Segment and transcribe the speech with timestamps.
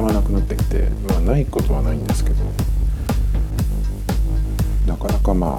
[0.00, 2.36] ネタがなくなってきてまあないことはないんですけど
[4.86, 5.58] なかなかま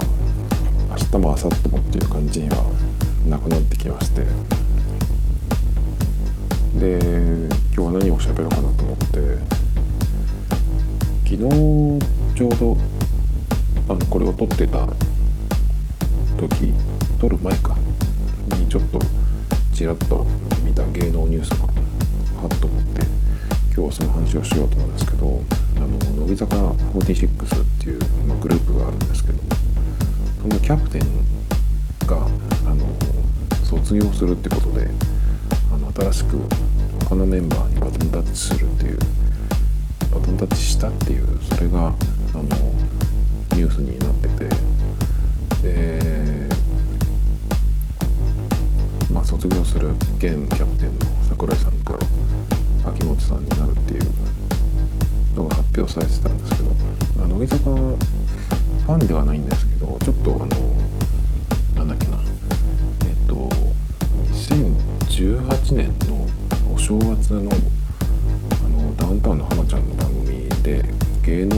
[0.90, 2.56] 明日も明後日もっていう感じには
[3.28, 4.22] なくなってきまして
[6.78, 6.98] で
[7.74, 9.38] 今日は何を喋ろうかなと思って
[11.24, 11.46] 昨日
[12.36, 12.76] ちょうど
[13.88, 14.86] あのこれを撮ってた
[16.36, 16.72] 時
[17.20, 17.76] 撮る前か
[18.58, 18.98] にちょっと
[19.72, 20.26] ちらっと
[20.64, 21.72] 見た芸能ニュースがは
[22.52, 23.21] っと思って
[23.82, 25.42] 今日はその話をしようと思うんですけど
[25.76, 25.88] あの
[26.26, 29.38] 乃木坂46っていう、ま、グループがあるんですけど
[30.40, 32.28] そのキャプテンが
[32.64, 32.86] あの
[33.64, 34.88] 卒業するってことで
[35.74, 36.38] あの新しく
[37.08, 38.98] 他のメンバーにバトンタッチするっていう
[40.14, 41.92] バトンタッチしたっていうそれがあ
[42.36, 42.44] の
[43.56, 44.28] ニュースになって
[45.60, 46.48] てで
[49.12, 50.71] まあ卒業する現キャプ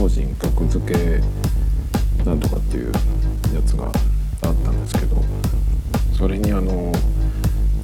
[0.05, 1.19] 能人格付け
[2.23, 2.91] なんとかっていう
[3.55, 3.91] やつがあっ
[4.63, 5.17] たんですけど
[6.15, 6.91] それにあの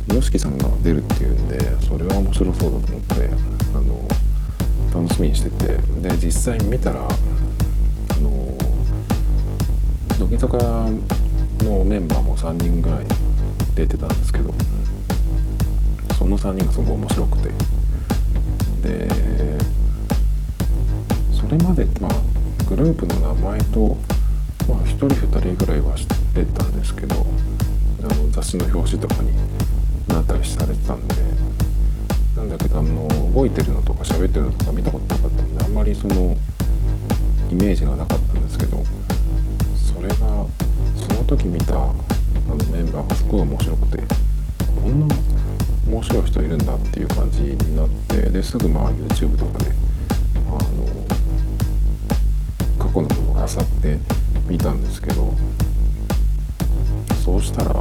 [0.07, 3.29] YOSHIKI さんが出るっていうんでそれは面白そうだと思って
[3.73, 7.09] あの楽しみにしててで実際見たらあ
[8.19, 8.29] の
[10.19, 10.57] 乃木坂
[11.65, 13.05] のメンバーも3人ぐらい
[13.73, 14.53] 出てたんですけど
[16.19, 17.49] その3人がすごく面白くて。
[18.83, 19.80] で
[21.51, 22.11] れまでまあ
[22.69, 23.97] グループの名前と、
[24.69, 27.15] まあ、1人2人ぐらいは知ってたんですけど
[28.03, 29.31] あの雑誌の表紙とかに
[30.07, 31.15] なったりされてたんで
[32.37, 36.37] なんだけどあの動いてるのとか喋ってるのとか見たことなかったんであんまりその
[37.51, 38.83] イメージがなかったんですけど
[39.75, 41.87] それがその時見たあ
[42.47, 44.03] のメンバーがすごい面白くて
[44.81, 45.15] こんな
[45.89, 49.80] 面白い人いるんだっていう感じになってですぐまあ YouTube とかで
[53.53, 53.97] 漁って
[54.47, 55.33] みたんですけど
[57.25, 57.71] そうしたら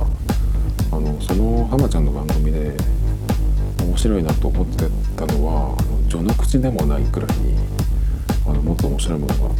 [0.92, 2.76] あのその浜ちゃんの番組で
[3.84, 4.84] 面白いなと思って
[5.16, 5.76] たのは
[6.09, 7.56] 序の口でもないくらいに
[8.47, 9.54] あのもっと面白いものが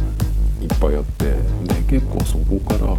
[0.61, 2.97] いっぱいあってで結構そこから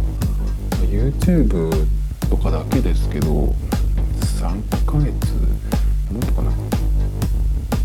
[0.87, 1.87] YouTube
[2.29, 3.53] とかだけですけど
[4.21, 5.07] 3ヶ月
[6.11, 6.51] もっとかな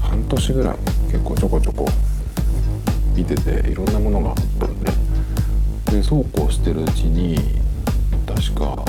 [0.01, 0.79] 半年ぐらい
[1.13, 1.87] 結構ちょこちょこ
[3.15, 4.35] 見てていろんなものが
[5.91, 7.37] でそうこうしてるうちに
[8.27, 8.85] 確か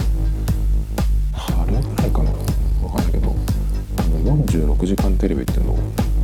[1.34, 2.32] 春ぐらいかな。
[2.32, 3.36] 分かんないけど
[3.98, 5.78] あの46時間テレビっていうのを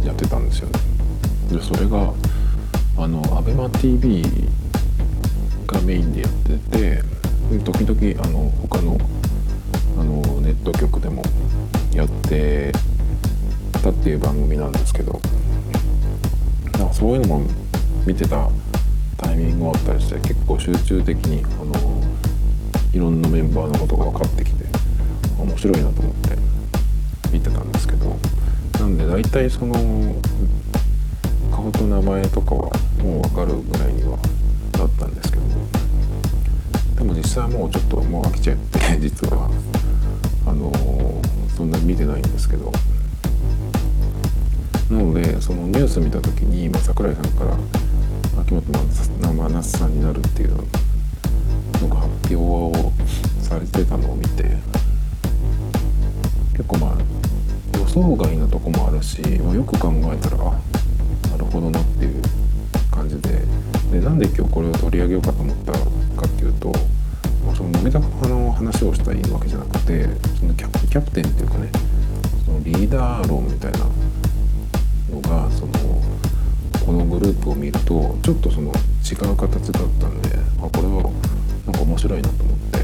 [0.06, 0.80] やってたんですよね。
[1.52, 2.14] でそれが
[2.98, 4.50] あの ABEMATV
[5.68, 7.02] がメインでやってて
[7.52, 8.98] で時々あの他の
[9.98, 11.24] あのネット局でも
[11.94, 12.72] やって
[13.82, 15.20] たっていう番組なんですけど
[16.74, 17.46] なんかそういうのも
[18.06, 18.50] 見てた
[19.18, 22.04] タイミングがあったりして結構集中的にあの
[22.94, 24.66] いろんなメンバーのことが分かってきて
[25.40, 26.38] 面白いなと思って
[27.32, 28.18] 見てたんですけど
[28.80, 29.76] なんで大体その
[31.52, 32.72] 顔と名前とかは
[33.04, 34.18] もう分かるぐらいには
[34.78, 35.44] なったんですけど
[36.98, 39.50] でも実際もうちょっともう飽きちゃって実は。
[40.48, 40.72] あの
[41.58, 42.72] そんなに見てないんですけど。
[44.92, 47.58] なのでそのニュース見た時に、まあ、桜井さんから
[48.46, 48.72] 秋元
[49.34, 50.52] 真夏さんになるっていう
[51.82, 52.92] のが発表を
[53.42, 54.44] されてたのを見て
[56.52, 60.52] 結構まあ予想外なとこもあるし、まあ、よく考えたらあ
[61.32, 62.22] なるほどなっていう
[62.92, 63.42] 感じで
[63.92, 65.80] でなんで今日これを取り上げようかと思ったか
[66.28, 66.72] っていうと、
[67.56, 70.04] その飲み坂の話をしたいわけじゃなくて
[70.40, 71.70] そのキャキャプテンっていうかね
[72.46, 73.72] そのリーダー論みたい
[77.86, 81.04] とちょっとその違う形だったんであこれは
[81.66, 82.82] なんか面白いなと思ってあ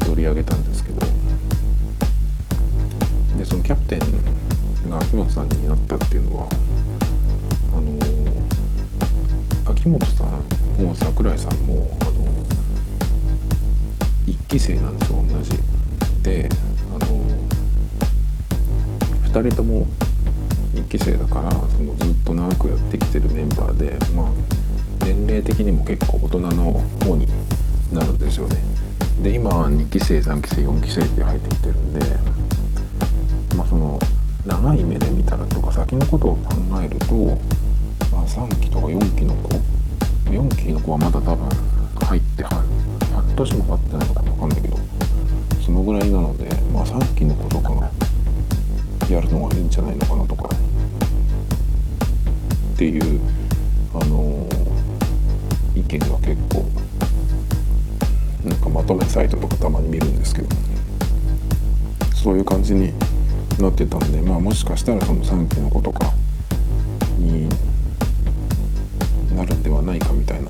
[0.00, 1.00] の取り上げたんですけど
[3.36, 6.48] でそのキャプテンが秋元さんになったっていうのは
[7.74, 12.10] あの秋元さんも櫻井さんもあの
[14.26, 15.50] 一期生なんですよ同じ。
[16.22, 16.48] で
[16.94, 17.06] あの
[19.24, 19.86] 2人とも
[20.92, 24.26] 期生だからそのずっと長くやってきてるメンバーでまあ
[25.06, 26.72] 年齢的にも結構大人の
[27.02, 27.26] 方に
[27.90, 28.56] なるんですよね。
[29.22, 32.00] で今2期生3期生4期生って入ってきてるんで
[33.56, 33.98] まあその
[34.44, 37.14] 長い目で見たらとか先のことを考えると、
[38.14, 39.48] まあ、3期とか4期の子
[40.30, 41.48] 4期の子はまだ多分
[42.04, 42.62] 入って半
[43.34, 44.76] 年も経ってないのか分かんないけど
[45.64, 47.90] そのぐらいなので、まあ、3期の子とかが
[49.08, 50.48] やるのがいいんじゃないのかなとか
[52.82, 53.20] っていう
[53.94, 56.66] あのー、意見が結構
[58.44, 60.48] なんかまとめサイトとかたまに見るんですけど
[62.12, 62.92] そういう感じに
[63.60, 66.12] なってたんでまあもしかしたらその3期の子とか
[67.18, 67.48] に
[69.36, 70.48] なるんではないかみたいな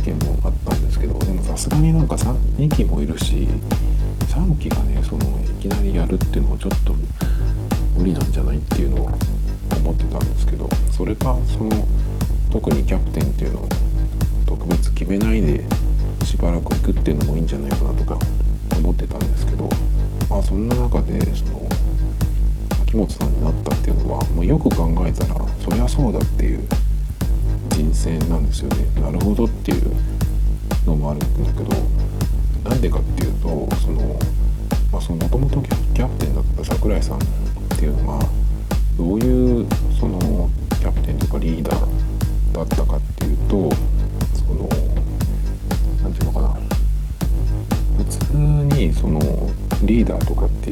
[0.00, 3.46] 意見もあったんですけどでもさすがになんか2期もいるし
[4.30, 6.94] 3期がねそのいきなりやるっていうのはちょっと
[7.98, 9.10] 無理なんじゃないっていうのを
[9.82, 11.70] 思ってたんですけどそれかその
[12.50, 13.68] 特にキャプテンっていうのを
[14.46, 15.64] 特別決めないで
[16.24, 18.18] しばらく行くっていうのもいいんじゃないかなとか
[18.76, 19.68] 思ってたんですけど
[20.30, 21.66] まあそんな中でその
[22.84, 25.34] 秋元さんになったっていうのはもうよく考えたら
[25.64, 26.66] そりゃそうだっていう
[27.70, 29.00] 人選なんですよね。
[29.00, 29.92] なるほどっていう
[30.86, 34.18] のもあるんだけどなんでかっていうとその
[34.92, 37.20] まあそのもともとキャプテンだった桜井さんっ
[37.78, 38.41] ていうのが
[38.96, 39.66] どういう
[39.98, 43.70] そのキャプテンとかリーダーだったかっていうと
[44.36, 44.68] その
[46.02, 46.60] 何て言うのかな。
[47.98, 49.20] 普通にその
[49.84, 50.70] リーダーとかって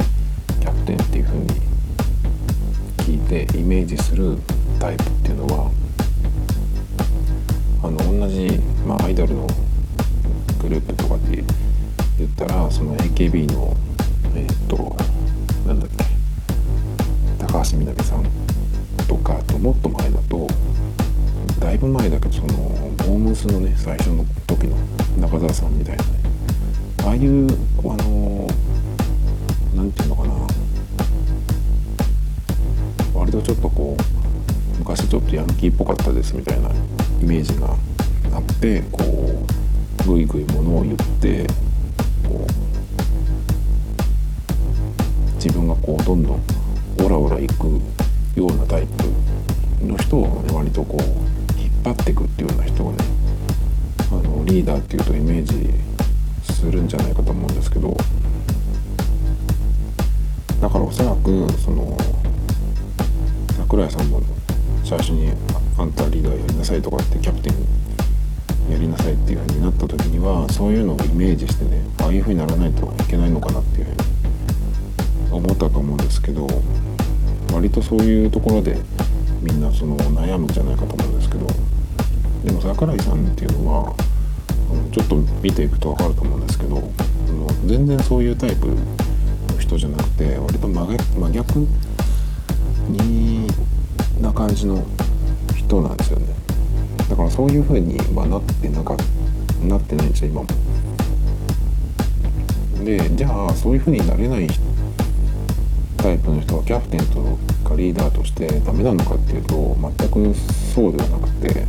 [0.60, 1.46] キャプテンっていう風に
[2.98, 4.36] 聞いてイメージする
[4.78, 5.70] タイプっていうのは
[7.82, 9.46] あの同じ、まあ、アイドルの
[10.60, 11.42] グループとかって
[12.18, 13.74] 言ったらその AKB の
[17.70, 18.24] 橋みなみさん
[19.06, 20.48] とかともっと前だと
[21.60, 24.76] だいぶ前だけどそのモームスのね最初の時の
[25.20, 26.10] 中澤さんみたいなね
[27.04, 27.46] ああいう
[27.78, 28.48] あの
[29.74, 30.34] 何て言うのかな
[33.14, 34.02] 割とちょっとこう
[34.78, 36.72] 昔ちょっとヤンキーっぽかったですみたいなイ
[37.24, 37.76] メージが
[38.32, 39.44] あってこう
[40.08, 41.46] グイグイものを言って
[42.26, 42.52] こう
[45.34, 46.59] 自分がこうどんどん
[47.10, 52.98] オラオラ行くようなタイプの人を、ね、割とこう引っ張っていくっていうような人をね
[54.12, 55.70] あのリーダーっていうとイメージ
[56.52, 57.96] するんじゃないかと思うんですけど
[60.60, 61.98] だからおそらくその
[63.56, 64.22] 桜井さんも
[64.84, 65.32] 最初に
[65.78, 74.10] 「あんたリーダーやりなさい」とかってキャプテンやりなさいっていう風になった時にはそういうのをイメージしてねああいう風にならないといけないのかなっていう風に
[75.32, 76.46] 思ったと思うんですけど
[77.52, 78.78] 割とそういうところで
[79.42, 81.46] みんなその悩むんじゃないかと思うんですけど
[82.44, 83.94] でも桜井さんっていうのは
[84.92, 86.82] ちょっと見ていくと分かると思うんですけど
[87.66, 88.74] 全然そういうタイプの
[89.58, 91.66] 人じゃなくて割と真逆
[92.88, 93.46] に
[94.20, 94.84] な感じの
[95.56, 96.26] 人なんですよね。
[97.08, 98.96] だからそういう風にはなってなか
[99.62, 100.48] なってないんですよ今も。
[102.84, 104.48] でじゃあそういう風になれない
[106.02, 111.66] タイプの人はキャプテンとかリーダーとしてダメなのかっていうと全くそうではなくて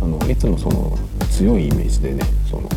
[0.00, 0.96] あのいつもその
[1.30, 2.68] 強いイメージでねその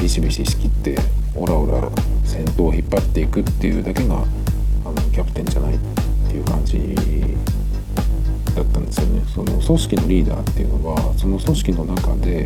[0.00, 0.96] ビシビシ仕切って
[1.36, 1.88] オラオラ
[2.24, 4.24] 先頭を引っ張っていくっていうだけが
[4.84, 5.78] あのキャプテンじゃないっ
[6.28, 6.78] ていう感じ
[8.56, 9.22] だったんですよね。
[9.34, 12.44] その組織のリーダーっていうのはその組織の中で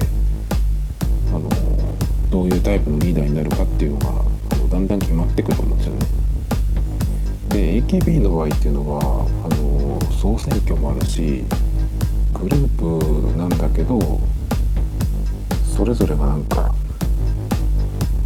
[1.31, 1.49] あの
[2.31, 4.22] どういうタイプのリーダーになるかっていうのが
[4.73, 6.07] だんだん決まってくると思うんですよね。
[7.51, 11.45] で AKB の場合っていうのはあの総選挙もあるし
[12.33, 14.01] グループなんだけど
[15.77, 16.75] それぞれがなんか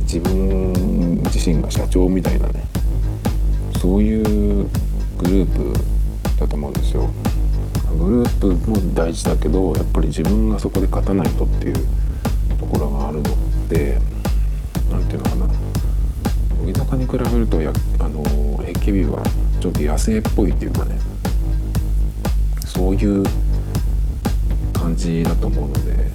[0.03, 2.62] 自分自身が社長みたいなね
[3.81, 4.69] そういう
[5.19, 7.11] グループだと思うんですよ。
[7.99, 11.75] グループも大事だけどやっぱり自分がそこで勝たないとっていう
[12.61, 13.99] ところがあるので
[16.90, 19.23] 乃木坂に比べるとやあの AKB は
[19.61, 20.99] ちょっと野生っぽいっていうかね。
[22.64, 23.25] そういう
[24.73, 26.07] 感じだと思うので。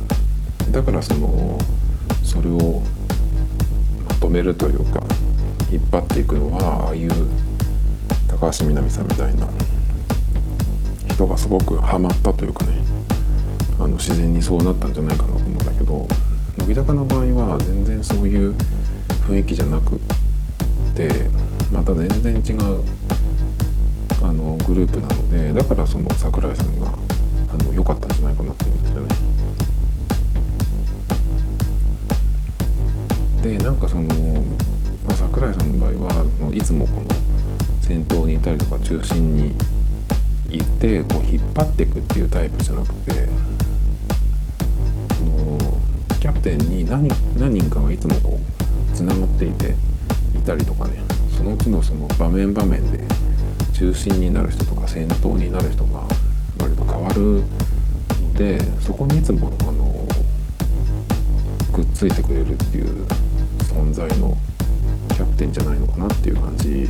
[0.72, 1.60] だからその
[2.24, 2.82] それを
[4.08, 5.02] まとめるというか
[5.70, 7.12] 引っ張っていくのはああいう
[8.30, 9.48] 高橋みなみさんみたいな
[11.10, 12.82] 人がすごくハマったというかね。
[13.80, 16.08] あの自然にそうなったんじゃないかなと思うんだけど
[16.58, 18.56] 乃木坂の場合は全然そういう
[19.28, 20.00] 雰囲気じゃなく
[20.94, 21.10] て
[21.72, 22.84] また全然違う
[24.22, 29.32] あのグループなのでだからその桜井さんがあの良かったんじゃないかなって思うんですよね。
[33.42, 37.08] でなんかその、まあ、桜井さんの場合はいつもこの
[37.82, 39.56] 先頭にいたりとか中心に
[40.50, 43.12] いてこう引っ張っていくっていうタイプじゃなくて
[45.18, 45.58] その
[46.20, 49.76] キャプテンに何何人かがいつもこうつながっていて
[50.42, 50.96] いたりとかね
[51.38, 53.00] その都度その場面場面で
[53.74, 56.02] 中心になる人とか先頭になる人が
[56.60, 60.08] 割と変わるのでそこにいつもあの
[61.72, 63.06] くっついてくれるっていう
[63.70, 64.36] 存在の
[65.10, 66.90] キャプテンじゃないのかなっていう感じ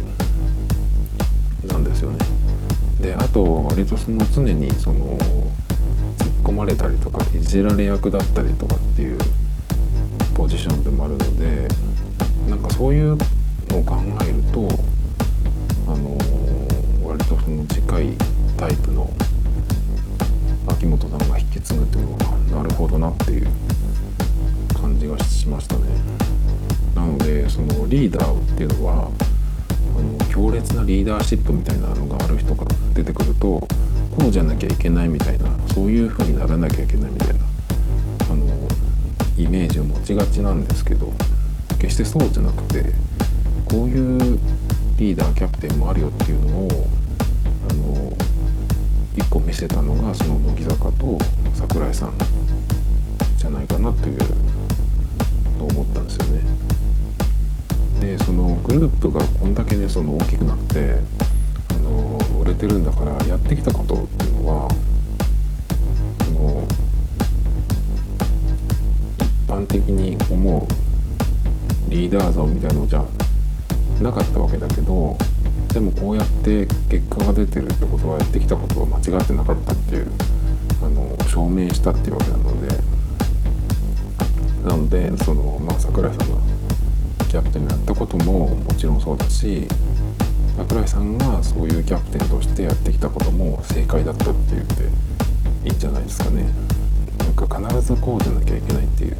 [1.67, 2.17] なんですよね。
[3.01, 9.19] であと割とその常にその突っ込まれたりとかいじられ役だったりとかっていう
[10.35, 11.67] ポジションでもあるので
[12.49, 13.17] なんかそういう
[13.77, 14.67] を考えると
[15.87, 16.17] あの
[17.07, 18.17] 割とその近い
[18.57, 19.09] タイプの
[20.67, 23.47] 秋元さんが引き継ぐっていうのはなるほどなっていう
[24.73, 25.81] 感じがしましたね。
[26.95, 29.11] なのでそのリーダーっていうのは
[29.97, 33.59] あの強烈なリーダーシップみたいなのがある人が出てくると
[34.17, 37.39] こうじゃなきゃいけないみたいなそういう風にならなきゃいけないみたいな
[38.29, 38.45] あの
[39.37, 41.11] イメージを持ちがちなんですけど
[41.79, 42.93] 決してそうじゃなくて
[43.71, 44.37] こういう
[44.97, 46.67] リーダーキャプテンもあるよっていうのを
[47.69, 48.11] あの
[49.15, 51.17] 一個見せたのがその乃木坂と
[51.53, 52.13] 櫻井さん
[53.37, 54.17] じゃないかなっていう
[55.57, 56.41] のを思ったんですよね。
[58.01, 60.97] でそのグループがこんだけねその大きくなって
[61.69, 64.69] あの売れてるんだからやってきたことっていうのは
[66.25, 66.67] その
[69.17, 73.05] 一般的に思うリーダー像みたいのじゃ
[74.01, 75.17] なかったわけだけど
[75.73, 80.11] でもこうやって結果が出てるってことはやってきたことは間違ってなかったっていう
[80.83, 82.67] あの証明したっていうわけなので
[84.65, 86.41] なのでその、まあ、桜井さんが
[87.29, 89.67] キャプテンをやったことももちろんそうだし
[90.57, 94.83] 桜井さんがそういうキャプテンとしてやってきたことも正解だったって言って
[95.67, 96.45] いいんじゃないですかね。
[97.19, 99.15] なんか必ずこうじゃなきゃいけないっていう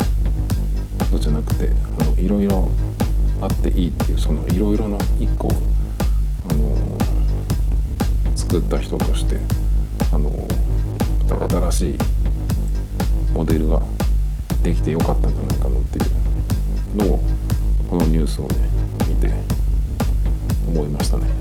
[1.12, 1.70] のじゃなくて
[2.00, 2.70] あのいろいろ
[3.42, 5.50] あっていいっていうそのいろいろな一個
[6.50, 6.78] あの
[8.36, 9.38] 作った人として
[10.14, 10.30] あの
[11.50, 11.98] 新しい
[13.34, 13.82] モデルが
[14.62, 17.20] できてよかったんじゃないかなっていうのを
[17.90, 18.70] このニュースをね
[19.08, 19.32] 見て
[20.68, 21.41] 思いましたね。